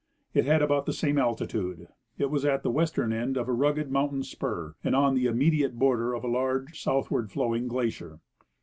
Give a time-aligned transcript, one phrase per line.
[0.33, 3.91] It had about the same altitude; it was at the western end of a rugged
[3.91, 8.19] moun tain spur, and on the immediate border of a large southward flowing glacier.